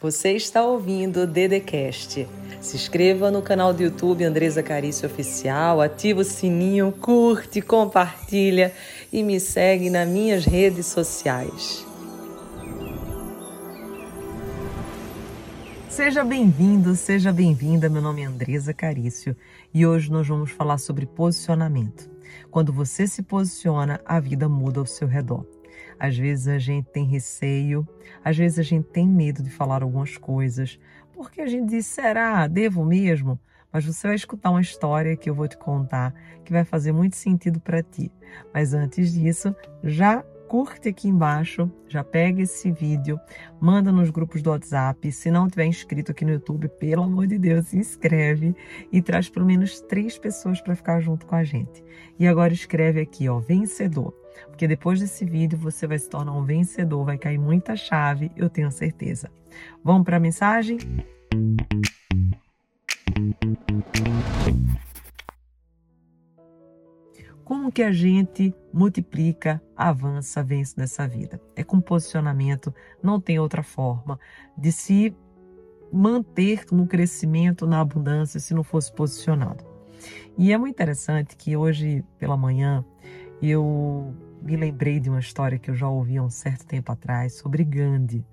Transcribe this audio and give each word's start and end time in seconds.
Você 0.00 0.30
está 0.34 0.64
ouvindo 0.64 1.22
o 1.22 1.26
Dedecast. 1.26 2.24
Se 2.60 2.76
inscreva 2.76 3.32
no 3.32 3.42
canal 3.42 3.74
do 3.74 3.82
YouTube 3.82 4.22
Andresa 4.22 4.62
Carício 4.62 5.08
Oficial, 5.08 5.80
ativa 5.80 6.20
o 6.20 6.24
sininho, 6.24 6.92
curte, 6.92 7.60
compartilha 7.60 8.72
e 9.12 9.24
me 9.24 9.40
segue 9.40 9.90
nas 9.90 10.08
minhas 10.08 10.44
redes 10.44 10.86
sociais. 10.86 11.84
Seja 15.88 16.22
bem-vindo, 16.24 16.94
seja 16.94 17.32
bem-vinda. 17.32 17.88
Meu 17.88 18.00
nome 18.00 18.22
é 18.22 18.26
Andresa 18.26 18.72
Carício 18.72 19.36
e 19.74 19.84
hoje 19.84 20.12
nós 20.12 20.28
vamos 20.28 20.52
falar 20.52 20.78
sobre 20.78 21.06
posicionamento. 21.06 22.08
Quando 22.52 22.72
você 22.72 23.08
se 23.08 23.20
posiciona, 23.20 24.00
a 24.06 24.20
vida 24.20 24.48
muda 24.48 24.78
ao 24.78 24.86
seu 24.86 25.08
redor. 25.08 25.57
Às 25.98 26.16
vezes 26.16 26.48
a 26.48 26.58
gente 26.58 26.86
tem 26.86 27.04
receio, 27.04 27.86
às 28.24 28.36
vezes 28.36 28.58
a 28.58 28.62
gente 28.62 28.86
tem 28.88 29.08
medo 29.08 29.42
de 29.42 29.50
falar 29.50 29.82
algumas 29.82 30.16
coisas, 30.16 30.78
porque 31.12 31.40
a 31.40 31.46
gente 31.46 31.70
diz: 31.70 31.86
será? 31.86 32.46
Devo 32.46 32.84
mesmo? 32.84 33.38
Mas 33.72 33.84
você 33.84 34.06
vai 34.06 34.16
escutar 34.16 34.50
uma 34.50 34.60
história 34.60 35.16
que 35.16 35.28
eu 35.28 35.34
vou 35.34 35.46
te 35.46 35.56
contar 35.58 36.14
que 36.44 36.52
vai 36.52 36.64
fazer 36.64 36.92
muito 36.92 37.16
sentido 37.16 37.60
para 37.60 37.82
ti. 37.82 38.10
Mas 38.52 38.72
antes 38.72 39.12
disso, 39.12 39.54
já 39.84 40.24
curte 40.48 40.88
aqui 40.88 41.08
embaixo, 41.08 41.70
já 41.86 42.02
pega 42.02 42.40
esse 42.40 42.72
vídeo, 42.72 43.20
manda 43.60 43.92
nos 43.92 44.08
grupos 44.08 44.40
do 44.40 44.50
WhatsApp. 44.50 45.12
Se 45.12 45.30
não 45.30 45.46
tiver 45.46 45.66
inscrito 45.66 46.10
aqui 46.10 46.24
no 46.24 46.32
YouTube, 46.32 46.68
pelo 46.68 47.02
amor 47.02 47.26
de 47.26 47.38
Deus, 47.38 47.66
se 47.68 47.76
inscreve 47.76 48.56
e 48.90 49.02
traz 49.02 49.28
pelo 49.28 49.44
menos 49.44 49.80
três 49.82 50.18
pessoas 50.18 50.60
para 50.62 50.74
ficar 50.74 51.00
junto 51.00 51.26
com 51.26 51.34
a 51.34 51.44
gente. 51.44 51.84
E 52.18 52.26
agora 52.26 52.54
escreve 52.54 53.00
aqui, 53.00 53.28
ó, 53.28 53.38
vencedor. 53.38 54.14
Porque 54.46 54.68
depois 54.68 55.00
desse 55.00 55.24
vídeo 55.24 55.58
você 55.58 55.86
vai 55.86 55.98
se 55.98 56.08
tornar 56.08 56.32
um 56.32 56.44
vencedor, 56.44 57.04
vai 57.04 57.18
cair 57.18 57.38
muita 57.38 57.76
chave, 57.76 58.30
eu 58.36 58.48
tenho 58.48 58.70
certeza. 58.70 59.30
Vamos 59.82 60.04
para 60.04 60.16
a 60.16 60.20
mensagem? 60.20 60.78
Como 67.44 67.72
que 67.72 67.82
a 67.82 67.90
gente 67.90 68.54
multiplica, 68.72 69.62
avança, 69.74 70.42
vence 70.42 70.74
nessa 70.76 71.08
vida? 71.08 71.40
É 71.56 71.64
com 71.64 71.80
posicionamento, 71.80 72.74
não 73.02 73.18
tem 73.18 73.38
outra 73.38 73.62
forma 73.62 74.20
de 74.56 74.70
se 74.70 75.16
manter 75.90 76.66
no 76.70 76.86
crescimento, 76.86 77.66
na 77.66 77.80
abundância, 77.80 78.38
se 78.38 78.52
não 78.52 78.62
fosse 78.62 78.92
posicionado. 78.92 79.64
E 80.36 80.52
é 80.52 80.58
muito 80.58 80.74
interessante 80.74 81.36
que 81.36 81.56
hoje 81.56 82.04
pela 82.18 82.36
manhã 82.36 82.84
eu 83.40 84.14
me 84.42 84.56
lembrei 84.56 85.00
de 85.00 85.08
uma 85.08 85.20
história 85.20 85.58
que 85.58 85.70
eu 85.70 85.74
já 85.74 85.88
ouvi 85.88 86.16
há 86.16 86.22
um 86.22 86.30
certo 86.30 86.66
tempo 86.66 86.90
atrás 86.92 87.34
sobre 87.34 87.64
Gandhi. 87.64 88.24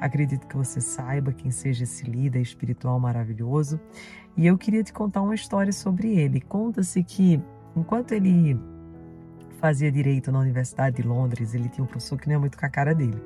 Acredito 0.00 0.46
que 0.46 0.56
você 0.56 0.80
saiba 0.80 1.32
quem 1.32 1.50
seja 1.50 1.84
esse 1.84 2.04
líder 2.04 2.40
espiritual 2.40 2.98
maravilhoso. 2.98 3.78
E 4.36 4.46
eu 4.46 4.56
queria 4.56 4.82
te 4.82 4.92
contar 4.92 5.22
uma 5.22 5.34
história 5.34 5.72
sobre 5.72 6.16
ele. 6.16 6.40
Conta-se 6.40 7.02
que 7.04 7.42
Enquanto 7.76 8.12
ele 8.12 8.58
fazia 9.58 9.92
direito 9.92 10.32
na 10.32 10.40
Universidade 10.40 10.96
de 10.96 11.02
Londres, 11.02 11.54
ele 11.54 11.68
tinha 11.68 11.84
um 11.84 11.86
professor 11.86 12.18
que 12.18 12.28
não 12.28 12.36
é 12.36 12.38
muito 12.38 12.58
com 12.58 12.66
a 12.66 12.68
cara 12.68 12.94
dele, 12.94 13.22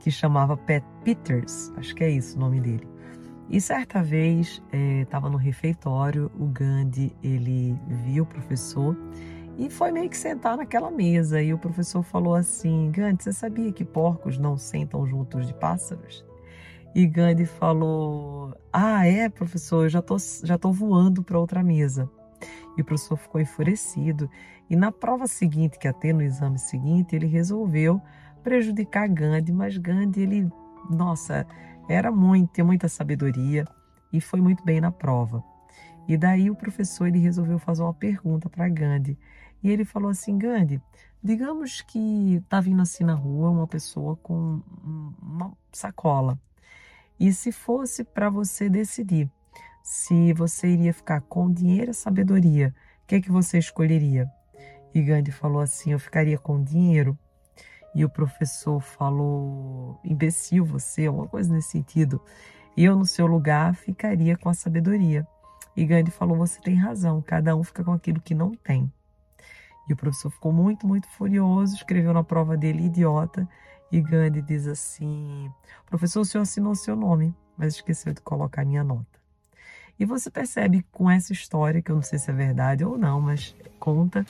que 0.00 0.10
chamava 0.10 0.56
Pat 0.56 0.84
Peters, 1.04 1.72
acho 1.76 1.94
que 1.94 2.04
é 2.04 2.10
isso 2.10 2.36
o 2.36 2.40
nome 2.40 2.60
dele. 2.60 2.86
E 3.48 3.60
certa 3.60 4.02
vez 4.02 4.62
estava 5.00 5.28
é, 5.28 5.30
no 5.30 5.36
refeitório, 5.36 6.30
o 6.38 6.46
Gandhi 6.46 7.12
ele 7.22 7.76
viu 8.04 8.24
o 8.24 8.26
professor 8.26 8.96
e 9.60 9.68
foi 9.68 9.92
meio 9.92 10.08
que 10.08 10.16
sentar 10.16 10.56
naquela 10.56 10.90
mesa. 10.90 11.42
E 11.42 11.52
o 11.52 11.58
professor 11.58 12.02
falou 12.02 12.34
assim: 12.34 12.90
Gandhi, 12.90 13.24
você 13.24 13.32
sabia 13.32 13.70
que 13.70 13.84
porcos 13.84 14.38
não 14.38 14.56
sentam 14.56 15.06
juntos 15.06 15.46
de 15.46 15.52
pássaros? 15.52 16.24
E 16.94 17.06
Gandhi 17.06 17.44
falou: 17.44 18.54
Ah, 18.72 19.06
é, 19.06 19.28
professor, 19.28 19.84
eu 19.84 19.90
já 19.90 20.00
tô, 20.00 20.16
já 20.42 20.56
tô 20.56 20.72
voando 20.72 21.22
para 21.22 21.38
outra 21.38 21.62
mesa. 21.62 22.10
E 22.74 22.80
o 22.80 22.84
professor 22.84 23.16
ficou 23.16 23.38
enfurecido. 23.38 24.30
E 24.70 24.74
na 24.74 24.90
prova 24.90 25.26
seguinte, 25.26 25.78
que 25.78 25.86
ia 25.86 25.92
ter 25.92 26.14
no 26.14 26.22
exame 26.22 26.58
seguinte, 26.58 27.14
ele 27.14 27.26
resolveu 27.26 28.00
prejudicar 28.42 29.06
Gandhi, 29.08 29.52
mas 29.52 29.76
Gandhi, 29.76 30.22
ele, 30.22 30.50
nossa, 30.88 31.46
era 31.86 32.10
muito, 32.10 32.54
tinha 32.54 32.64
muita 32.64 32.88
sabedoria 32.88 33.66
e 34.10 34.22
foi 34.22 34.40
muito 34.40 34.64
bem 34.64 34.80
na 34.80 34.90
prova. 34.90 35.44
E 36.08 36.16
daí 36.16 36.50
o 36.50 36.56
professor 36.56 37.06
ele 37.06 37.18
resolveu 37.18 37.58
fazer 37.58 37.82
uma 37.82 37.92
pergunta 37.92 38.48
para 38.48 38.66
Gandhi. 38.68 39.18
E 39.62 39.70
ele 39.70 39.84
falou 39.84 40.10
assim: 40.10 40.38
Gandhi, 40.38 40.80
digamos 41.22 41.80
que 41.80 42.36
está 42.36 42.60
vindo 42.60 42.82
assim 42.82 43.04
na 43.04 43.14
rua 43.14 43.50
uma 43.50 43.66
pessoa 43.66 44.16
com 44.16 44.62
uma 45.22 45.52
sacola. 45.72 46.38
E 47.18 47.32
se 47.32 47.52
fosse 47.52 48.02
para 48.02 48.30
você 48.30 48.68
decidir 48.68 49.30
se 49.82 50.32
você 50.32 50.68
iria 50.68 50.92
ficar 50.92 51.20
com 51.22 51.50
dinheiro 51.50 51.88
ou 51.88 51.94
sabedoria, 51.94 52.74
o 53.02 53.06
que 53.06 53.16
é 53.16 53.20
que 53.20 53.30
você 53.30 53.58
escolheria? 53.58 54.30
E 54.94 55.02
Gandhi 55.02 55.32
falou 55.32 55.60
assim: 55.60 55.92
eu 55.92 55.98
ficaria 55.98 56.38
com 56.38 56.62
dinheiro. 56.62 57.18
E 57.94 58.04
o 58.04 58.10
professor 58.10 58.80
falou: 58.80 59.98
imbecil 60.04 60.64
você, 60.64 61.06
alguma 61.06 61.26
coisa 61.26 61.52
nesse 61.52 61.70
sentido. 61.70 62.20
Eu, 62.76 62.96
no 62.96 63.04
seu 63.04 63.26
lugar, 63.26 63.74
ficaria 63.74 64.36
com 64.36 64.48
a 64.48 64.54
sabedoria. 64.54 65.26
E 65.76 65.84
Gandhi 65.84 66.10
falou: 66.10 66.36
você 66.36 66.60
tem 66.60 66.74
razão, 66.74 67.22
cada 67.22 67.56
um 67.56 67.64
fica 67.64 67.82
com 67.82 67.92
aquilo 67.92 68.20
que 68.20 68.34
não 68.34 68.52
tem. 68.52 68.92
E 69.90 69.92
o 69.92 69.96
professor 69.96 70.30
ficou 70.30 70.52
muito, 70.52 70.86
muito 70.86 71.08
furioso, 71.08 71.74
escreveu 71.74 72.12
na 72.12 72.22
prova 72.22 72.56
dele 72.56 72.86
idiota. 72.86 73.48
E 73.90 74.00
Gandhi 74.00 74.40
diz 74.40 74.68
assim: 74.68 75.52
professor, 75.84 76.20
o 76.20 76.24
senhor 76.24 76.42
assinou 76.42 76.76
seu 76.76 76.94
nome, 76.94 77.34
mas 77.56 77.74
esqueceu 77.74 78.14
de 78.14 78.20
colocar 78.20 78.64
minha 78.64 78.84
nota. 78.84 79.18
E 79.98 80.04
você 80.04 80.30
percebe 80.30 80.86
com 80.92 81.10
essa 81.10 81.32
história, 81.32 81.82
que 81.82 81.90
eu 81.90 81.96
não 81.96 82.02
sei 82.02 82.20
se 82.20 82.30
é 82.30 82.32
verdade 82.32 82.84
ou 82.84 82.96
não, 82.96 83.20
mas 83.20 83.54
conta 83.80 84.24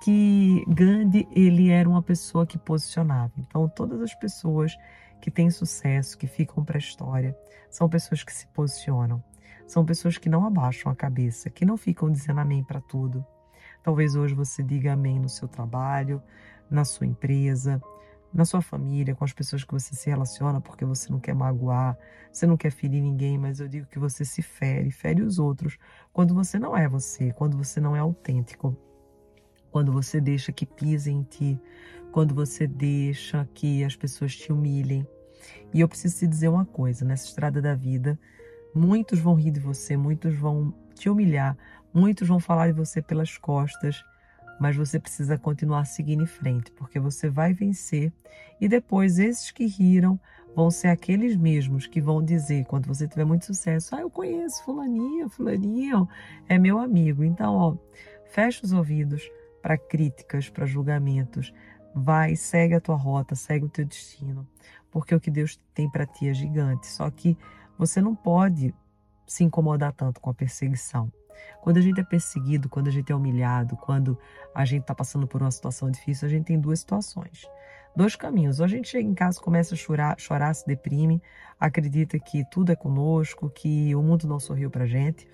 que 0.00 0.64
Gandhi 0.68 1.26
ele 1.32 1.70
era 1.70 1.88
uma 1.88 2.02
pessoa 2.02 2.46
que 2.46 2.56
posicionava. 2.56 3.32
Então 3.36 3.68
todas 3.68 4.00
as 4.00 4.14
pessoas 4.14 4.76
que 5.20 5.30
têm 5.30 5.50
sucesso, 5.50 6.16
que 6.16 6.28
ficam 6.28 6.64
para 6.64 6.76
a 6.76 6.78
história, 6.78 7.36
são 7.68 7.88
pessoas 7.88 8.22
que 8.22 8.32
se 8.32 8.46
posicionam. 8.46 9.22
São 9.66 9.84
pessoas 9.84 10.18
que 10.18 10.28
não 10.28 10.46
abaixam 10.46 10.92
a 10.92 10.94
cabeça, 10.94 11.50
que 11.50 11.64
não 11.64 11.76
ficam 11.76 12.12
dizendo 12.12 12.38
amém 12.38 12.62
para 12.62 12.80
tudo. 12.80 13.26
Talvez 13.84 14.16
hoje 14.16 14.34
você 14.34 14.62
diga 14.62 14.94
amém 14.94 15.20
no 15.20 15.28
seu 15.28 15.46
trabalho, 15.46 16.22
na 16.70 16.86
sua 16.86 17.06
empresa, 17.06 17.82
na 18.32 18.46
sua 18.46 18.62
família, 18.62 19.14
com 19.14 19.24
as 19.24 19.32
pessoas 19.34 19.62
que 19.62 19.74
você 19.74 19.94
se 19.94 20.08
relaciona, 20.08 20.58
porque 20.58 20.86
você 20.86 21.12
não 21.12 21.20
quer 21.20 21.34
magoar, 21.34 21.96
você 22.32 22.46
não 22.46 22.56
quer 22.56 22.70
ferir 22.70 23.02
ninguém, 23.02 23.36
mas 23.36 23.60
eu 23.60 23.68
digo 23.68 23.86
que 23.86 23.98
você 23.98 24.24
se 24.24 24.40
fere, 24.40 24.90
fere 24.90 25.20
os 25.20 25.38
outros 25.38 25.76
quando 26.14 26.34
você 26.34 26.58
não 26.58 26.74
é 26.74 26.88
você, 26.88 27.30
quando 27.32 27.58
você 27.58 27.78
não 27.78 27.94
é 27.94 27.98
autêntico, 27.98 28.74
quando 29.70 29.92
você 29.92 30.18
deixa 30.18 30.50
que 30.50 30.64
pisem 30.64 31.18
em 31.18 31.22
ti, 31.22 31.60
quando 32.10 32.34
você 32.34 32.66
deixa 32.66 33.46
que 33.52 33.84
as 33.84 33.94
pessoas 33.94 34.34
te 34.34 34.50
humilhem. 34.50 35.06
E 35.74 35.82
eu 35.82 35.88
preciso 35.88 36.20
te 36.20 36.26
dizer 36.26 36.48
uma 36.48 36.64
coisa: 36.64 37.04
nessa 37.04 37.26
estrada 37.26 37.60
da 37.60 37.74
vida, 37.74 38.18
muitos 38.74 39.18
vão 39.18 39.34
rir 39.34 39.50
de 39.50 39.60
você, 39.60 39.94
muitos 39.94 40.34
vão 40.34 40.72
te 40.94 41.10
humilhar, 41.10 41.54
muitos 41.94 42.28
vão 42.28 42.40
falar 42.40 42.66
de 42.66 42.72
você 42.72 43.00
pelas 43.00 43.38
costas 43.38 44.04
mas 44.58 44.76
você 44.76 44.98
precisa 44.98 45.38
continuar 45.38 45.84
seguindo 45.84 46.22
em 46.22 46.26
frente, 46.26 46.70
porque 46.72 46.98
você 46.98 47.28
vai 47.28 47.52
vencer 47.52 48.12
e 48.60 48.68
depois 48.68 49.18
esses 49.18 49.50
que 49.50 49.66
riram 49.66 50.18
vão 50.54 50.70
ser 50.70 50.88
aqueles 50.88 51.36
mesmos 51.36 51.86
que 51.86 52.00
vão 52.00 52.22
dizer, 52.22 52.64
quando 52.66 52.86
você 52.86 53.08
tiver 53.08 53.24
muito 53.24 53.44
sucesso, 53.44 53.94
ah, 53.94 54.00
eu 54.00 54.10
conheço 54.10 54.62
fulaninho, 54.64 55.28
fulaninho, 55.28 56.08
é 56.48 56.58
meu 56.58 56.78
amigo. 56.78 57.24
Então, 57.24 57.54
ó, 57.54 57.76
fecha 58.26 58.64
os 58.64 58.72
ouvidos 58.72 59.28
para 59.60 59.76
críticas, 59.76 60.48
para 60.48 60.66
julgamentos. 60.66 61.52
Vai, 61.92 62.36
segue 62.36 62.74
a 62.74 62.80
tua 62.80 62.96
rota, 62.96 63.34
segue 63.34 63.64
o 63.64 63.68
teu 63.68 63.84
destino, 63.84 64.46
porque 64.90 65.14
o 65.14 65.20
que 65.20 65.30
Deus 65.30 65.58
tem 65.72 65.90
para 65.90 66.06
ti 66.06 66.28
é 66.28 66.34
gigante. 66.34 66.86
Só 66.86 67.10
que 67.10 67.36
você 67.76 68.00
não 68.00 68.14
pode 68.14 68.72
se 69.26 69.42
incomodar 69.42 69.92
tanto 69.92 70.20
com 70.20 70.30
a 70.30 70.34
perseguição. 70.34 71.10
Quando 71.60 71.78
a 71.78 71.80
gente 71.80 72.00
é 72.00 72.04
perseguido, 72.04 72.68
quando 72.68 72.88
a 72.88 72.90
gente 72.90 73.10
é 73.10 73.14
humilhado, 73.14 73.76
quando 73.76 74.18
a 74.54 74.64
gente 74.64 74.82
está 74.82 74.94
passando 74.94 75.26
por 75.26 75.40
uma 75.40 75.50
situação 75.50 75.90
difícil, 75.90 76.26
a 76.26 76.30
gente 76.30 76.46
tem 76.46 76.60
duas 76.60 76.80
situações. 76.80 77.48
Dois 77.96 78.16
caminhos. 78.16 78.60
Ou 78.60 78.64
a 78.64 78.68
gente 78.68 78.88
chega 78.88 79.08
em 79.08 79.14
casa, 79.14 79.40
começa 79.40 79.74
a 79.74 79.76
chorar, 79.76 80.18
chorar, 80.18 80.52
se 80.54 80.66
deprime, 80.66 81.22
acredita 81.58 82.18
que 82.18 82.44
tudo 82.50 82.72
é 82.72 82.76
conosco, 82.76 83.50
que 83.50 83.94
o 83.94 84.02
mundo 84.02 84.26
não 84.26 84.40
sorriu 84.40 84.70
para 84.70 84.86
gente. 84.86 85.28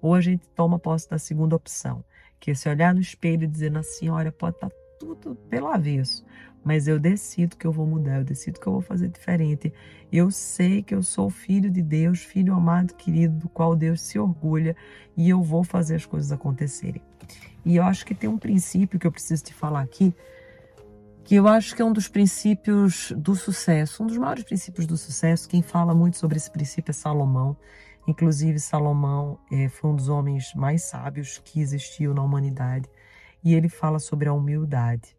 Ou 0.00 0.14
a 0.14 0.20
gente 0.20 0.46
toma 0.48 0.78
posse 0.78 1.08
da 1.08 1.18
segunda 1.18 1.56
opção, 1.56 2.04
que 2.38 2.50
é 2.50 2.54
se 2.54 2.68
olhar 2.68 2.94
no 2.94 3.00
espelho 3.00 3.44
e 3.44 3.48
dizer 3.48 3.76
assim, 3.76 4.08
olha, 4.08 4.30
pode 4.30 4.56
estar 4.56 4.68
tá 4.68 4.76
tudo 4.98 5.34
pelo 5.48 5.68
avesso, 5.68 6.24
mas 6.64 6.88
eu 6.88 6.98
decido 6.98 7.56
que 7.56 7.66
eu 7.66 7.72
vou 7.72 7.86
mudar, 7.86 8.18
eu 8.18 8.24
decido 8.24 8.58
que 8.58 8.66
eu 8.66 8.72
vou 8.72 8.80
fazer 8.80 9.08
diferente. 9.08 9.72
Eu 10.10 10.30
sei 10.30 10.82
que 10.82 10.94
eu 10.94 11.02
sou 11.02 11.28
filho 11.28 11.70
de 11.70 11.82
Deus, 11.82 12.20
filho 12.20 12.54
amado, 12.54 12.94
querido, 12.94 13.36
do 13.36 13.48
qual 13.48 13.76
Deus 13.76 14.00
se 14.00 14.18
orgulha 14.18 14.74
e 15.16 15.28
eu 15.28 15.42
vou 15.42 15.62
fazer 15.62 15.96
as 15.96 16.06
coisas 16.06 16.32
acontecerem. 16.32 17.02
E 17.64 17.76
eu 17.76 17.84
acho 17.84 18.06
que 18.06 18.14
tem 18.14 18.28
um 18.28 18.38
princípio 18.38 18.98
que 18.98 19.06
eu 19.06 19.12
preciso 19.12 19.44
te 19.44 19.52
falar 19.52 19.82
aqui, 19.82 20.14
que 21.24 21.34
eu 21.34 21.48
acho 21.48 21.74
que 21.74 21.82
é 21.82 21.84
um 21.84 21.92
dos 21.92 22.08
princípios 22.08 23.12
do 23.16 23.34
sucesso, 23.34 24.02
um 24.02 24.06
dos 24.06 24.18
maiores 24.18 24.44
princípios 24.44 24.86
do 24.86 24.96
sucesso. 24.96 25.48
Quem 25.48 25.62
fala 25.62 25.94
muito 25.94 26.18
sobre 26.18 26.36
esse 26.36 26.50
princípio 26.50 26.90
é 26.90 26.94
Salomão. 26.94 27.56
Inclusive, 28.06 28.58
Salomão 28.58 29.38
é, 29.50 29.68
foi 29.68 29.90
um 29.90 29.96
dos 29.96 30.08
homens 30.08 30.52
mais 30.54 30.82
sábios 30.82 31.40
que 31.42 31.60
existiu 31.60 32.12
na 32.12 32.22
humanidade 32.22 32.88
e 33.44 33.54
ele 33.54 33.68
fala 33.68 33.98
sobre 33.98 34.28
a 34.28 34.32
humildade. 34.32 35.16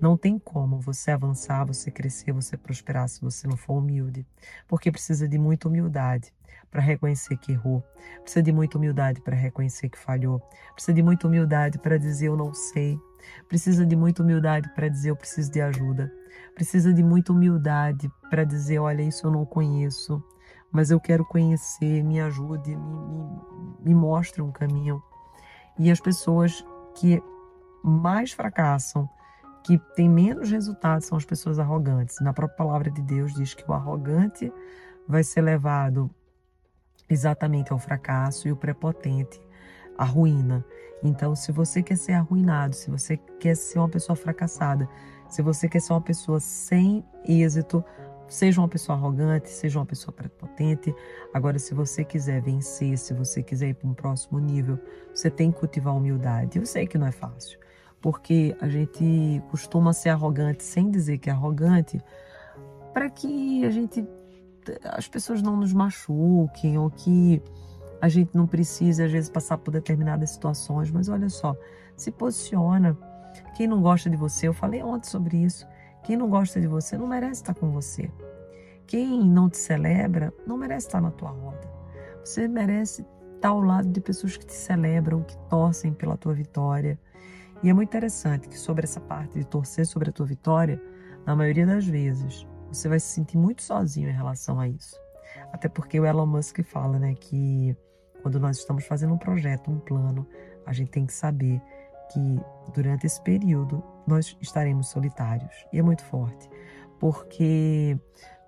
Não 0.00 0.16
tem 0.16 0.38
como 0.38 0.80
você 0.80 1.10
avançar, 1.10 1.64
você 1.64 1.90
crescer, 1.90 2.32
você 2.32 2.56
prosperar 2.56 3.08
se 3.08 3.20
você 3.20 3.46
não 3.46 3.56
for 3.56 3.74
humilde, 3.74 4.26
porque 4.68 4.90
precisa 4.90 5.28
de 5.28 5.38
muita 5.38 5.68
humildade 5.68 6.32
para 6.70 6.80
reconhecer 6.80 7.36
que 7.36 7.52
errou, 7.52 7.84
precisa 8.22 8.42
de 8.42 8.52
muita 8.52 8.78
humildade 8.78 9.20
para 9.20 9.36
reconhecer 9.36 9.88
que 9.88 9.98
falhou, 9.98 10.40
precisa 10.74 10.94
de 10.94 11.02
muita 11.02 11.26
humildade 11.26 11.78
para 11.78 11.98
dizer 11.98 12.28
eu 12.28 12.36
não 12.36 12.52
sei, 12.52 12.98
precisa 13.48 13.86
de 13.86 13.94
muita 13.94 14.22
humildade 14.22 14.68
para 14.74 14.88
dizer 14.88 15.10
eu 15.10 15.16
preciso 15.16 15.50
de 15.50 15.60
ajuda, 15.60 16.12
precisa 16.54 16.92
de 16.92 17.02
muita 17.02 17.32
humildade 17.32 18.10
para 18.28 18.44
dizer 18.44 18.78
olha 18.78 19.02
isso 19.02 19.26
eu 19.26 19.30
não 19.30 19.44
conheço, 19.44 20.22
mas 20.70 20.90
eu 20.90 20.98
quero 20.98 21.24
conhecer, 21.24 22.02
me 22.02 22.20
ajude, 22.20 22.74
me, 22.74 22.96
me, 22.96 23.30
me 23.84 23.94
mostre 23.94 24.40
um 24.40 24.50
caminho. 24.50 25.02
E 25.78 25.90
as 25.90 26.00
pessoas 26.00 26.64
que 26.94 27.22
mais 27.82 28.32
fracassam, 28.32 29.08
que 29.64 29.78
têm 29.94 30.08
menos 30.08 30.50
resultados, 30.50 31.06
são 31.06 31.16
as 31.16 31.24
pessoas 31.24 31.58
arrogantes. 31.58 32.20
Na 32.20 32.32
própria 32.32 32.56
palavra 32.56 32.90
de 32.90 33.00
Deus 33.02 33.32
diz 33.34 33.54
que 33.54 33.68
o 33.68 33.72
arrogante 33.72 34.52
vai 35.06 35.22
ser 35.22 35.42
levado 35.42 36.10
exatamente 37.08 37.72
ao 37.72 37.78
fracasso 37.78 38.48
e 38.48 38.52
o 38.52 38.56
prepotente 38.56 39.40
à 39.96 40.04
ruína. 40.04 40.64
Então, 41.02 41.34
se 41.34 41.52
você 41.52 41.82
quer 41.82 41.96
ser 41.96 42.12
arruinado, 42.12 42.74
se 42.74 42.90
você 42.90 43.16
quer 43.16 43.56
ser 43.56 43.78
uma 43.78 43.88
pessoa 43.88 44.16
fracassada, 44.16 44.88
se 45.28 45.42
você 45.42 45.68
quer 45.68 45.80
ser 45.80 45.92
uma 45.92 46.00
pessoa 46.00 46.38
sem 46.40 47.04
êxito, 47.24 47.84
seja 48.28 48.60
uma 48.60 48.68
pessoa 48.68 48.96
arrogante, 48.96 49.48
seja 49.48 49.78
uma 49.78 49.86
pessoa 49.86 50.12
prepotente. 50.12 50.94
Agora, 51.34 51.58
se 51.58 51.74
você 51.74 52.04
quiser 52.04 52.40
vencer, 52.40 52.96
se 52.98 53.12
você 53.12 53.42
quiser 53.42 53.70
ir 53.70 53.74
para 53.74 53.88
um 53.88 53.94
próximo 53.94 54.38
nível, 54.38 54.78
você 55.12 55.30
tem 55.30 55.50
que 55.52 55.58
cultivar 55.58 55.96
humildade. 55.96 56.58
Eu 56.58 56.66
sei 56.66 56.86
que 56.86 56.96
não 56.96 57.06
é 57.06 57.12
fácil, 57.12 57.58
porque 58.02 58.54
a 58.60 58.68
gente 58.68 59.40
costuma 59.50 59.92
ser 59.92 60.10
arrogante 60.10 60.64
sem 60.64 60.90
dizer 60.90 61.18
que 61.18 61.30
é 61.30 61.32
arrogante, 61.32 62.02
para 62.92 63.08
que 63.08 63.64
a 63.64 63.70
gente 63.70 64.06
as 64.84 65.08
pessoas 65.08 65.42
não 65.42 65.56
nos 65.56 65.72
machuquem 65.72 66.78
ou 66.78 66.90
que 66.90 67.42
a 68.00 68.08
gente 68.08 68.34
não 68.34 68.46
precisa, 68.46 69.04
às 69.04 69.12
vezes, 69.12 69.30
passar 69.30 69.58
por 69.58 69.70
determinadas 69.70 70.30
situações. 70.30 70.90
Mas 70.90 71.08
olha 71.08 71.28
só, 71.28 71.56
se 71.96 72.10
posiciona. 72.10 72.96
Quem 73.56 73.66
não 73.66 73.80
gosta 73.80 74.10
de 74.10 74.16
você, 74.16 74.48
eu 74.48 74.52
falei 74.52 74.82
ontem 74.82 75.08
sobre 75.08 75.36
isso. 75.36 75.66
Quem 76.02 76.16
não 76.16 76.28
gosta 76.28 76.60
de 76.60 76.66
você 76.66 76.98
não 76.98 77.06
merece 77.06 77.42
estar 77.42 77.54
com 77.54 77.70
você. 77.70 78.10
Quem 78.86 79.24
não 79.24 79.48
te 79.48 79.56
celebra 79.56 80.34
não 80.46 80.56
merece 80.56 80.88
estar 80.88 81.00
na 81.00 81.10
tua 81.10 81.30
roda. 81.30 81.70
Você 82.24 82.48
merece 82.48 83.06
estar 83.36 83.50
ao 83.50 83.60
lado 83.60 83.88
de 83.88 84.00
pessoas 84.00 84.36
que 84.36 84.46
te 84.46 84.54
celebram, 84.54 85.22
que 85.22 85.36
torcem 85.48 85.92
pela 85.92 86.16
tua 86.16 86.34
vitória. 86.34 86.98
E 87.62 87.70
é 87.70 87.72
muito 87.72 87.88
interessante 87.88 88.48
que 88.48 88.58
sobre 88.58 88.84
essa 88.84 89.00
parte 89.00 89.38
de 89.38 89.46
torcer 89.46 89.86
sobre 89.86 90.10
a 90.10 90.12
tua 90.12 90.26
vitória, 90.26 90.82
na 91.24 91.36
maioria 91.36 91.64
das 91.64 91.86
vezes, 91.86 92.46
você 92.68 92.88
vai 92.88 92.98
se 92.98 93.06
sentir 93.06 93.38
muito 93.38 93.62
sozinho 93.62 94.08
em 94.08 94.12
relação 94.12 94.58
a 94.58 94.66
isso. 94.66 94.96
Até 95.52 95.68
porque 95.68 96.00
o 96.00 96.04
Elon 96.04 96.26
Musk 96.26 96.62
fala, 96.64 96.98
né, 96.98 97.14
que 97.14 97.76
quando 98.20 98.40
nós 98.40 98.58
estamos 98.58 98.84
fazendo 98.84 99.14
um 99.14 99.18
projeto, 99.18 99.70
um 99.70 99.78
plano, 99.78 100.26
a 100.66 100.72
gente 100.72 100.90
tem 100.90 101.06
que 101.06 101.12
saber 101.12 101.60
que 102.12 102.40
durante 102.74 103.06
esse 103.06 103.20
período 103.22 103.82
nós 104.06 104.36
estaremos 104.40 104.88
solitários. 104.88 105.66
E 105.72 105.78
é 105.78 105.82
muito 105.82 106.04
forte, 106.04 106.48
porque 106.98 107.98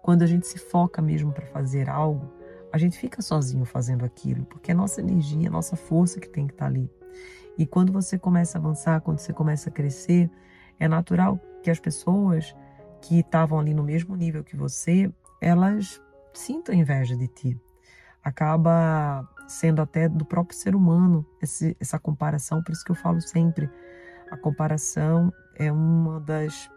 quando 0.02 0.22
a 0.22 0.26
gente 0.26 0.46
se 0.46 0.58
foca 0.58 1.00
mesmo 1.00 1.32
para 1.32 1.46
fazer 1.46 1.88
algo, 1.88 2.32
a 2.72 2.78
gente 2.78 2.98
fica 2.98 3.22
sozinho 3.22 3.64
fazendo 3.64 4.04
aquilo, 4.04 4.44
porque 4.46 4.72
é 4.72 4.74
nossa 4.74 5.00
energia, 5.00 5.48
nossa 5.48 5.76
força 5.76 6.18
que 6.18 6.28
tem 6.28 6.46
que 6.46 6.52
estar 6.52 6.64
tá 6.64 6.70
ali. 6.70 6.90
E 7.56 7.66
quando 7.66 7.92
você 7.92 8.18
começa 8.18 8.58
a 8.58 8.60
avançar, 8.60 9.00
quando 9.00 9.18
você 9.18 9.32
começa 9.32 9.68
a 9.68 9.72
crescer, 9.72 10.30
é 10.78 10.88
natural 10.88 11.38
que 11.62 11.70
as 11.70 11.78
pessoas 11.78 12.54
que 13.00 13.20
estavam 13.20 13.58
ali 13.58 13.72
no 13.74 13.82
mesmo 13.82 14.16
nível 14.16 14.42
que 14.42 14.56
você, 14.56 15.12
elas 15.40 16.00
sintam 16.32 16.74
inveja 16.74 17.16
de 17.16 17.28
ti. 17.28 17.60
Acaba 18.22 19.28
sendo 19.46 19.82
até 19.82 20.08
do 20.08 20.24
próprio 20.24 20.56
ser 20.56 20.74
humano 20.74 21.24
esse, 21.40 21.76
essa 21.78 21.98
comparação, 21.98 22.62
por 22.62 22.72
isso 22.72 22.84
que 22.84 22.90
eu 22.90 22.96
falo 22.96 23.20
sempre, 23.20 23.70
a 24.30 24.36
comparação 24.36 25.32
é 25.54 25.70
uma 25.70 26.18
das 26.18 26.70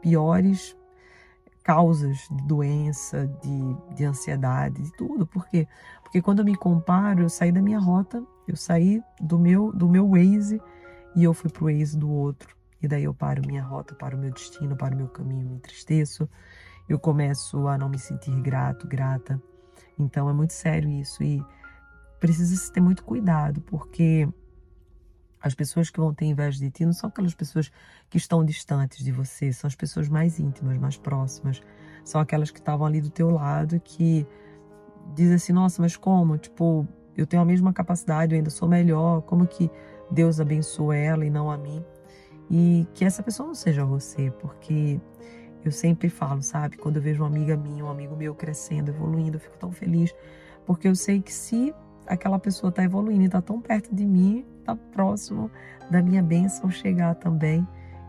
piores 0.00 0.76
causas 1.64 2.28
de 2.30 2.42
doença, 2.44 3.26
de, 3.42 3.94
de 3.96 4.04
ansiedade, 4.04 4.82
de 4.82 4.92
tudo. 4.92 5.26
Por 5.26 5.46
quê? 5.48 5.66
Porque 6.02 6.20
quando 6.20 6.40
eu 6.40 6.44
me 6.44 6.54
comparo, 6.54 7.22
eu 7.22 7.28
saí 7.28 7.50
da 7.50 7.60
minha 7.60 7.78
rota, 7.78 8.24
eu 8.46 8.56
saí 8.56 9.02
do 9.20 9.38
meu, 9.38 9.72
do 9.72 9.88
meu 9.88 10.08
Waze 10.08 10.60
e 11.16 11.24
eu 11.24 11.32
fui 11.32 11.50
para 11.50 11.64
o 11.64 11.66
Waze 11.66 11.96
do 11.96 12.10
outro. 12.10 12.54
E 12.82 12.88
daí 12.88 13.04
eu 13.04 13.14
paro 13.14 13.42
minha 13.46 13.62
rota, 13.62 13.94
paro 13.94 14.18
meu 14.18 14.30
destino, 14.30 14.76
paro 14.76 14.96
meu 14.96 15.08
caminho, 15.08 15.48
me 15.48 15.56
entristeço. 15.56 16.28
Eu 16.88 16.98
começo 16.98 17.66
a 17.66 17.78
não 17.78 17.88
me 17.88 17.98
sentir 17.98 18.38
grato, 18.42 18.86
grata. 18.86 19.40
Então 19.98 20.28
é 20.28 20.32
muito 20.32 20.52
sério 20.52 20.90
isso 20.90 21.22
e 21.22 21.42
precisa 22.20 22.56
se 22.56 22.70
ter 22.72 22.80
muito 22.80 23.04
cuidado, 23.04 23.60
porque 23.62 24.28
as 25.40 25.54
pessoas 25.54 25.90
que 25.90 26.00
vão 26.00 26.12
ter 26.12 26.24
inveja 26.24 26.58
de 26.58 26.70
ti 26.70 26.86
não 26.86 26.92
são 26.92 27.08
aquelas 27.08 27.34
pessoas 27.34 27.70
que 28.08 28.16
estão 28.16 28.44
distantes 28.44 29.04
de 29.04 29.12
você, 29.12 29.52
são 29.52 29.68
as 29.68 29.74
pessoas 29.74 30.08
mais 30.08 30.38
íntimas, 30.38 30.78
mais 30.78 30.96
próximas. 30.96 31.60
São 32.02 32.20
aquelas 32.20 32.50
que 32.50 32.58
estavam 32.58 32.86
ali 32.86 33.00
do 33.00 33.10
teu 33.10 33.30
lado 33.30 33.78
que 33.80 34.26
dizem 35.14 35.34
assim: 35.34 35.52
nossa, 35.52 35.80
mas 35.80 35.96
como? 35.96 36.38
Tipo, 36.38 36.88
eu 37.16 37.26
tenho 37.26 37.42
a 37.42 37.44
mesma 37.44 37.72
capacidade, 37.72 38.34
eu 38.34 38.38
ainda 38.38 38.50
sou 38.50 38.68
melhor, 38.68 39.22
como 39.22 39.46
que 39.46 39.70
Deus 40.10 40.40
abençoa 40.40 40.96
ela 40.96 41.24
e 41.24 41.30
não 41.30 41.50
a 41.50 41.56
mim? 41.56 41.84
E 42.50 42.86
que 42.94 43.04
essa 43.04 43.22
pessoa 43.22 43.46
não 43.46 43.54
seja 43.54 43.84
você, 43.84 44.30
porque 44.40 45.00
eu 45.64 45.72
sempre 45.72 46.08
falo, 46.08 46.42
sabe? 46.42 46.76
Quando 46.76 46.96
eu 46.96 47.02
vejo 47.02 47.22
uma 47.22 47.28
amiga 47.28 47.56
minha, 47.56 47.84
um 47.84 47.88
amigo 47.88 48.14
meu 48.14 48.34
crescendo, 48.34 48.90
evoluindo, 48.90 49.36
eu 49.36 49.40
fico 49.40 49.56
tão 49.56 49.72
feliz, 49.72 50.14
porque 50.66 50.86
eu 50.86 50.94
sei 50.94 51.22
que 51.22 51.32
se 51.32 51.74
aquela 52.06 52.38
pessoa 52.38 52.68
está 52.68 52.84
evoluindo 52.84 53.24
está 53.24 53.40
tão 53.40 53.60
perto 53.60 53.94
de 53.94 54.04
mim, 54.04 54.44
está 54.58 54.76
próximo 54.76 55.50
da 55.90 56.02
minha 56.02 56.22
bênção 56.22 56.70
chegar 56.70 57.14
também. 57.14 57.66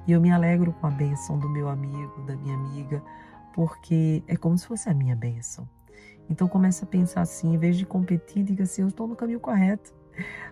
E 0.08 0.12
eu 0.12 0.22
me 0.22 0.31
alegro 0.31 0.74
com 0.74 0.88
a 0.88 0.92
bênção 0.92 1.40
do 1.40 1.50
meu 1.50 1.68
amigo, 1.68 2.22
da 2.24 2.36
minha 2.36 2.56
amiga, 2.56 3.01
porque 3.54 4.24
é 4.28 4.36
como 4.36 4.58
se 4.58 4.68
fosse 4.68 4.90
a 4.90 4.94
minha 4.94 5.16
bênção. 5.16 5.68
Então 6.30 6.48
comece 6.48 6.83
a 6.83 6.88
pensar 6.88 7.22
assim, 7.22 7.54
em 7.54 7.57
vez 7.57 7.77
de 7.77 7.86
competir, 7.86 8.44
diga 8.44 8.63
assim, 8.63 8.82
eu 8.82 8.88
estou 8.88 9.08
no 9.08 9.15
caminho 9.15 9.39
correto. 9.39 9.94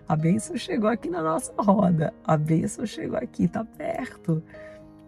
A 0.06 0.14
bênção 0.14 0.56
chegou 0.56 0.88
aqui 0.88 1.08
na 1.08 1.22
nossa 1.22 1.52
roda. 1.58 2.12
A 2.24 2.36
bênção 2.36 2.84
chegou 2.86 3.16
aqui, 3.16 3.44
está 3.44 3.64
perto. 3.64 4.42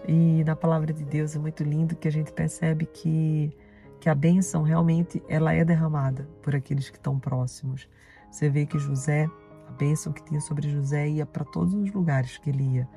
E 0.08 0.42
na 0.44 0.56
palavra 0.56 0.92
de 0.92 1.04
Deus 1.04 1.34
é 1.36 1.38
muito 1.38 1.62
lindo 1.62 1.96
que 1.96 2.08
a 2.08 2.12
gente 2.12 2.32
percebe 2.32 2.86
que, 2.86 3.52
que 4.00 4.08
a 4.08 4.14
bênção 4.14 4.62
realmente 4.62 5.22
ela 5.28 5.52
é 5.52 5.64
derramada 5.64 6.28
por 6.42 6.54
aqueles 6.54 6.88
que 6.88 6.96
estão 6.96 7.18
próximos. 7.18 7.88
Você 8.30 8.48
vê 8.48 8.66
que 8.66 8.78
José, 8.78 9.28
a 9.68 9.72
bênção 9.72 10.12
que 10.12 10.22
tinha 10.22 10.40
sobre 10.40 10.68
José 10.68 11.08
ia 11.08 11.26
para 11.26 11.44
todos 11.44 11.74
os 11.74 11.92
lugares 11.92 12.38
que 12.38 12.50
ele 12.50 12.62
ia. 12.62 12.88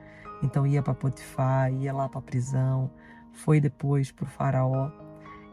Então 0.42 0.66
ia 0.66 0.82
para 0.82 0.94
Potifar, 0.94 1.74
ia 1.74 1.92
lá 1.92 2.08
para 2.08 2.20
a 2.20 2.22
prisão, 2.22 2.90
foi 3.34 3.60
depois 3.60 4.12
para 4.12 4.26
o 4.26 4.28
faraó. 4.28 4.90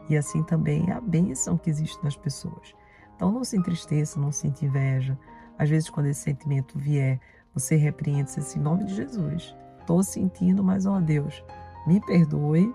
E 0.09 0.17
assim 0.17 0.43
também 0.43 0.91
a 0.91 1.01
bênção 1.01 1.57
que 1.57 1.69
existe 1.69 2.01
nas 2.03 2.15
pessoas. 2.15 2.73
Então 3.15 3.31
não 3.31 3.43
se 3.43 3.57
entristeça, 3.57 4.19
não 4.19 4.31
sinta 4.31 4.65
inveja, 4.65 5.17
às 5.57 5.69
vezes, 5.69 5.89
quando 5.89 6.05
esse 6.05 6.21
sentimento 6.21 6.77
vier, 6.77 7.19
você 7.53 7.75
repreende-se 7.75 8.39
assim, 8.39 8.59
em 8.59 8.61
nome 8.61 8.83
de 8.83 8.93
Jesus. 8.93 9.55
Estou 9.79 10.03
sentindo, 10.03 10.63
mas 10.63 10.85
ó 10.85 10.99
Deus, 10.99 11.43
me 11.87 11.99
perdoe 12.01 12.73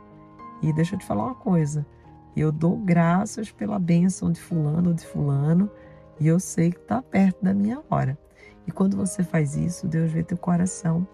e 0.60 0.72
deixa 0.72 0.96
eu 0.96 0.98
te 0.98 1.06
falar 1.06 1.26
uma 1.26 1.34
coisa. 1.34 1.86
Eu 2.34 2.50
dou 2.50 2.76
graças 2.76 3.52
pela 3.52 3.78
bênção 3.78 4.32
de 4.32 4.40
fulano 4.40 4.88
ou 4.88 4.94
de 4.94 5.06
fulano 5.06 5.70
e 6.18 6.26
eu 6.26 6.40
sei 6.40 6.72
que 6.72 6.78
está 6.78 7.00
perto 7.00 7.44
da 7.44 7.54
minha 7.54 7.80
hora. 7.88 8.18
E 8.66 8.72
quando 8.72 8.96
você 8.96 9.22
faz 9.22 9.54
isso, 9.54 9.86
Deus 9.86 10.10
vê 10.10 10.22
teu 10.22 10.38
coração 10.38 11.06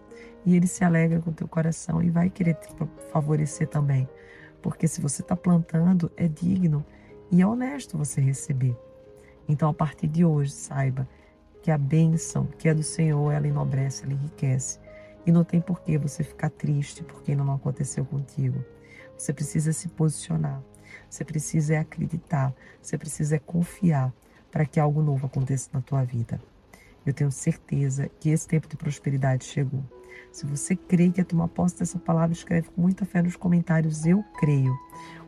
e 0.47 0.57
ele 0.57 0.67
se 0.67 0.85
alegra 0.85 1.21
com 1.21 1.33
teu 1.33 1.49
coração 1.49 2.03
e 2.03 2.09
vai 2.09 2.31
querer 2.31 2.55
te 2.55 2.69
favorecer 3.13 3.69
também. 3.69 4.09
Porque 4.63 4.89
se 4.89 5.01
você 5.01 5.23
está 5.23 5.37
plantando, 5.37 6.11
é 6.17 6.27
digno 6.27 6.85
e 7.31 7.43
é 7.43 7.47
honesto 7.47 7.97
você 7.97 8.21
receber. 8.21 8.77
Então, 9.49 9.69
a 9.69 9.75
partir 9.75 10.09
de 10.09 10.25
hoje, 10.25 10.51
saiba 10.51 11.09
que 11.63 11.71
a 11.71 11.79
bênção 11.79 12.47
que 12.59 12.69
é 12.69 12.75
do 12.75 12.83
Senhor, 12.83 13.33
ela 13.33 13.47
enobrece, 13.47 14.05
ela 14.05 14.13
enriquece. 14.13 14.79
E 15.27 15.33
não 15.33 15.45
tem 15.45 15.61
por 15.61 15.81
que 15.81 15.99
você 15.99 16.23
ficar 16.23 16.51
triste 16.51 17.03
porque 17.03 17.35
não 17.35 17.53
aconteceu 17.53 18.05
contigo. 18.05 18.65
Você 19.17 19.33
precisa 19.33 19.73
se 19.73 19.89
posicionar. 19.89 20.63
Você 21.09 21.25
precisa 21.25 21.75
é 21.75 21.79
acreditar. 21.79 22.55
Você 22.81 22.97
precisa 22.97 23.37
é 23.37 23.39
confiar 23.39 24.13
para 24.51 24.65
que 24.65 24.81
algo 24.81 25.03
novo 25.03 25.27
aconteça 25.27 25.69
na 25.73 25.81
tua 25.81 26.05
vida. 26.05 26.41
Eu 27.05 27.13
tenho 27.13 27.31
certeza 27.31 28.09
que 28.21 28.31
esse 28.31 28.47
tempo 28.47 28.69
de 28.69 28.77
prosperidade 28.77 29.45
chegou. 29.45 29.83
Se 30.31 30.47
você 30.47 30.77
crê 30.77 31.11
que 31.11 31.21
é 31.21 31.25
tomar 31.25 31.49
posse 31.49 31.79
dessa 31.79 31.99
palavra, 31.99 32.33
escreve 32.33 32.69
com 32.71 32.81
muita 32.81 33.05
fé 33.05 33.23
nos 33.23 33.37
comentários. 33.37 34.07
Eu 34.07 34.23
creio. 34.39 34.77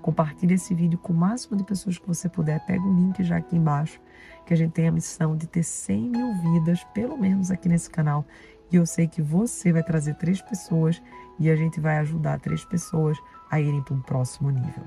Compartilhe 0.03 0.55
esse 0.55 0.75
vídeo 0.75 0.99
com 0.99 1.13
o 1.13 1.17
máximo 1.17 1.57
de 1.57 1.65
pessoas 1.65 1.99
que 1.99 2.07
você 2.07 2.29
puder. 2.29 2.65
Pega 2.67 2.83
o 2.83 2.95
link 2.95 3.23
já 3.23 3.37
aqui 3.37 3.57
embaixo, 3.57 4.01
que 4.47 4.55
a 4.55 4.57
gente 4.57 4.73
tem 4.73 4.89
a 4.89 4.93
missão 4.93 5.37
de 5.37 5.47
ter 5.47 5.63
100 5.63 6.11
mil 6.11 6.35
vidas, 6.35 6.85
pelo 6.95 7.17
menos 7.17 7.51
aqui 7.51 7.69
nesse 7.69 7.91
canal. 7.91 8.27
E 8.73 8.77
eu 8.77 8.87
sei 8.87 9.09
que 9.09 9.21
você 9.21 9.73
vai 9.73 9.83
trazer 9.83 10.15
três 10.15 10.41
pessoas 10.41 11.03
e 11.39 11.51
a 11.51 11.57
gente 11.57 11.81
vai 11.81 11.99
ajudar 11.99 12.39
três 12.39 12.65
pessoas 12.65 13.19
a 13.51 13.61
irem 13.61 13.83
para 13.83 13.95
um 13.95 14.01
próximo 14.01 14.51
nível. 14.51 14.85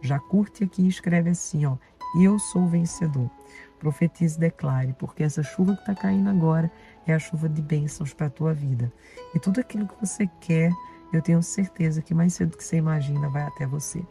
Já 0.00 0.18
curte 0.18 0.64
aqui 0.64 0.82
e 0.82 0.88
escreve 0.88 1.30
assim, 1.30 1.66
ó. 1.66 1.76
Eu 2.18 2.38
sou 2.38 2.66
vencedor. 2.66 3.30
Profetize 3.78 4.36
e 4.36 4.40
declare, 4.40 4.94
porque 4.98 5.22
essa 5.22 5.42
chuva 5.42 5.74
que 5.74 5.80
está 5.80 5.94
caindo 5.94 6.28
agora 6.28 6.70
é 7.06 7.14
a 7.14 7.18
chuva 7.18 7.48
de 7.48 7.62
bênçãos 7.62 8.12
para 8.12 8.26
a 8.26 8.30
tua 8.30 8.52
vida. 8.52 8.92
E 9.34 9.38
tudo 9.38 9.60
aquilo 9.60 9.86
que 9.86 9.94
você 10.00 10.28
quer, 10.40 10.72
eu 11.12 11.22
tenho 11.22 11.42
certeza 11.42 12.02
que 12.02 12.12
mais 12.12 12.34
cedo 12.34 12.56
que 12.56 12.64
você 12.64 12.76
imagina 12.76 13.28
vai 13.28 13.42
até 13.42 13.66
você. 13.66 14.02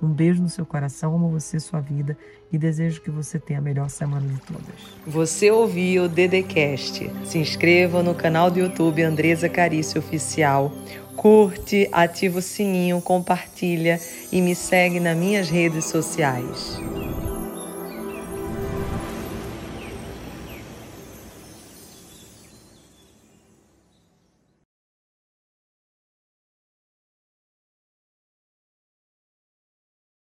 Um 0.00 0.08
beijo 0.08 0.42
no 0.42 0.48
seu 0.48 0.64
coração, 0.64 1.14
amo 1.14 1.28
você, 1.30 1.58
sua 1.58 1.80
vida 1.80 2.16
e 2.52 2.58
desejo 2.58 3.00
que 3.00 3.10
você 3.10 3.38
tenha 3.38 3.58
a 3.58 3.62
melhor 3.62 3.88
semana 3.88 4.26
de 4.28 4.40
todas. 4.40 4.64
Você 5.06 5.50
ouviu 5.50 6.04
o 6.04 6.08
Dedecast. 6.08 7.10
Se 7.24 7.38
inscreva 7.38 8.02
no 8.02 8.14
canal 8.14 8.50
do 8.50 8.58
YouTube 8.58 9.02
Andresa 9.02 9.48
Carício 9.48 9.98
Oficial. 9.98 10.70
Curte, 11.16 11.88
ativa 11.92 12.38
o 12.38 12.42
sininho, 12.42 13.00
compartilha 13.00 13.98
e 14.30 14.40
me 14.40 14.54
segue 14.54 15.00
nas 15.00 15.16
minhas 15.16 15.48
redes 15.48 15.86
sociais. 15.86 16.78